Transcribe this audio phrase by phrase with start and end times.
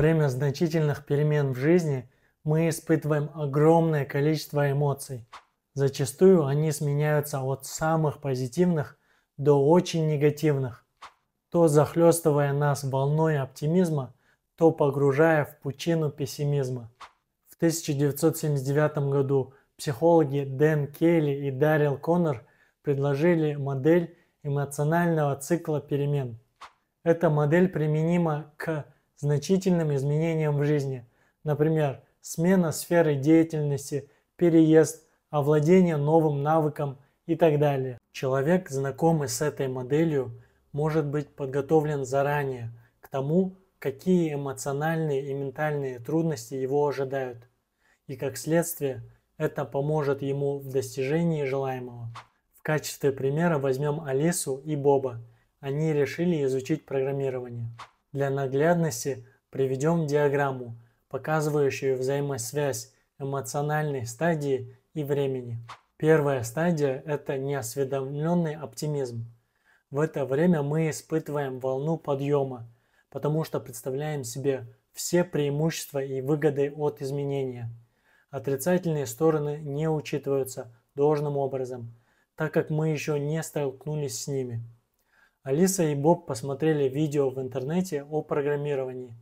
[0.00, 2.08] время значительных перемен в жизни
[2.42, 5.28] мы испытываем огромное количество эмоций.
[5.74, 8.96] Зачастую они сменяются от самых позитивных
[9.36, 10.86] до очень негативных,
[11.50, 14.14] то захлестывая нас волной оптимизма,
[14.56, 16.90] то погружая в пучину пессимизма.
[17.50, 22.46] В 1979 году психологи Дэн Кейли и Дарил Коннор
[22.80, 26.38] предложили модель эмоционального цикла перемен.
[27.02, 28.86] Эта модель применима к
[29.20, 31.06] значительным изменениям в жизни,
[31.44, 37.98] например, смена сферы деятельности, переезд, овладение новым навыком и так далее.
[38.12, 45.98] Человек, знакомый с этой моделью, может быть подготовлен заранее к тому, какие эмоциональные и ментальные
[45.98, 47.48] трудности его ожидают,
[48.06, 49.02] и как следствие
[49.36, 52.08] это поможет ему в достижении желаемого.
[52.54, 55.20] В качестве примера возьмем Алису и Боба.
[55.60, 57.70] Они решили изучить программирование.
[58.12, 60.76] Для наглядности приведем диаграмму,
[61.08, 65.58] показывающую взаимосвязь эмоциональной стадии и времени.
[65.96, 69.26] Первая стадия– это неосведомленный оптимизм.
[69.92, 72.68] В это время мы испытываем волну подъема,
[73.10, 77.70] потому что представляем себе все преимущества и выгоды от изменения.
[78.30, 81.94] Отрицательные стороны не учитываются должным образом,
[82.34, 84.64] так как мы еще не столкнулись с ними.
[85.42, 89.16] Алиса и Боб посмотрели видео в интернете о программировании,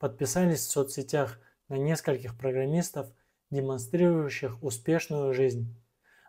[0.00, 3.06] подписались в соцсетях на нескольких программистов,
[3.50, 5.72] демонстрирующих успешную жизнь.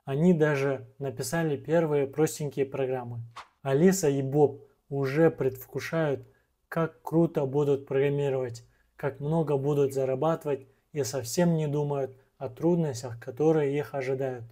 [0.06, 3.22] Они даже написали первые простенькие программы.
[3.64, 6.28] Алиса и Боб уже предвкушают,
[6.68, 8.64] как круто будут программировать,
[8.96, 14.44] как много будут зарабатывать и совсем не думают о трудностях, которые их ожидают.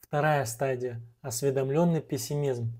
[0.00, 2.72] Вторая стадия– осведомленный пессимизм.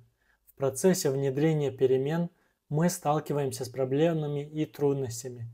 [0.58, 2.30] В процессе внедрения перемен
[2.68, 5.48] мы сталкиваемся с проблемами и трудностями.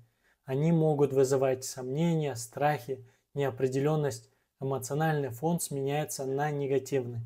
[0.47, 4.31] Они могут вызывать сомнения, страхи, неопределенность,
[4.63, 7.21] эмоциональный фон сменяется на негативный.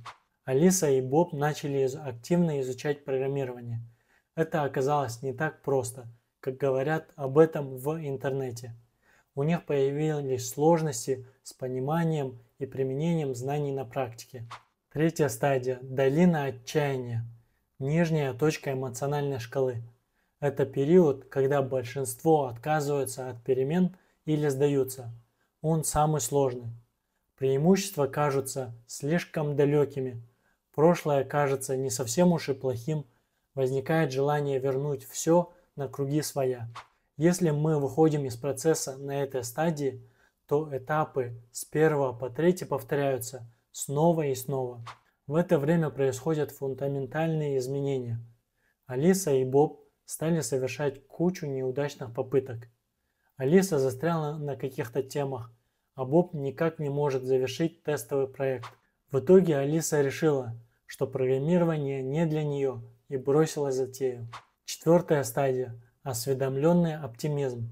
[0.45, 3.81] Алиса и Боб начали активно изучать программирование.
[4.35, 6.09] Это оказалось не так просто,
[6.41, 8.75] как говорят об этом в интернете
[9.39, 14.49] у них появились сложности с пониманием и применением знаний на практике.
[14.93, 17.25] Третья стадия– долина отчаяния,
[17.79, 19.83] нижняя точка эмоциональной шкалы.
[20.41, 25.13] Это период, когда большинство отказываются от перемен или сдаются.
[25.63, 26.69] Он самый сложный.
[27.37, 30.23] Преимущества кажутся слишком далекими.
[30.75, 33.05] Прошлое кажется не совсем уж и плохим.
[33.55, 36.69] Возникает желание вернуть все на круги своя.
[37.17, 40.03] Если мы выходим из процесса на этой стадии,
[40.47, 44.85] то этапы с первого по третий повторяются снова и снова.
[45.29, 48.19] В это время происходят фундаментальные изменения.
[48.87, 52.69] Алиса и Боб стали совершать кучу неудачных попыток.
[53.37, 55.53] Алиса застряла на каких-то темах,
[55.95, 58.71] а Боб никак не может завершить тестовый проект.
[59.13, 64.29] В итоге Алиса решила, что программирование не для нее и бросила затею.
[64.65, 67.69] Четвертая стадия– осведомленный оптимизм.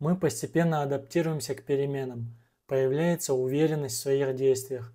[0.00, 2.36] Мы постепенно адаптируемся к переменам,
[2.66, 4.92] появляется уверенность в своих действиях.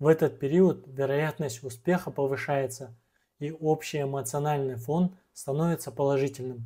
[0.00, 2.96] В этот период вероятность успеха повышается,
[3.38, 6.64] и общий эмоциональный фон становится положительным.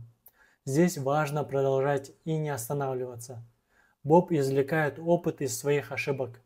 [0.64, 3.44] Здесь важно продолжать и не останавливаться.
[4.04, 6.40] Боб извлекает опыт из своих ошибок,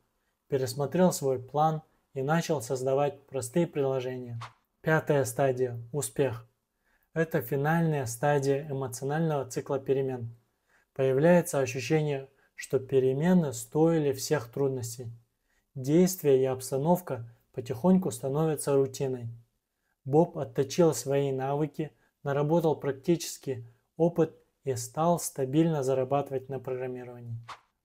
[0.48, 1.82] пересмотрел свой план
[2.14, 4.40] и начал создавать простые приложения.
[4.80, 6.48] Пятая стадия– успех.
[7.12, 10.34] Это финальная стадия эмоционального цикла перемен.
[10.94, 15.12] Появляется ощущение, что перемены стоили всех трудностей.
[15.78, 19.28] Действия и обстановка потихоньку становятся рутиной.
[20.04, 21.92] Боб отточил свои навыки,
[22.24, 23.64] наработал практический
[23.96, 27.38] опыт и стал стабильно зарабатывать на программировании.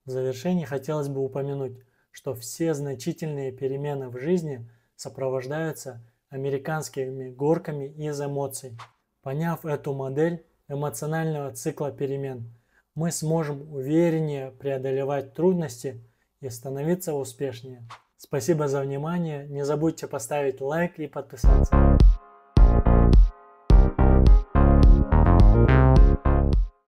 [0.06, 1.78] В завершении хотелось бы упомянуть,
[2.10, 8.76] что все значительные перемены в жизни сопровождаются американскими горками из эмоций.
[9.22, 12.56] Поняв эту модель эмоционального цикла перемен,
[12.96, 16.02] мы сможем увереннее преодолевать трудности
[16.44, 17.88] и становиться успешнее.
[18.18, 19.48] Спасибо за внимание.
[19.48, 21.76] Не забудьте поставить лайк и подписаться.